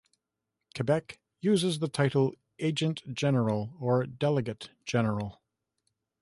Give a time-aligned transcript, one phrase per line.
[0.75, 5.39] Quebec uses the title Agent-General or Delegate-General.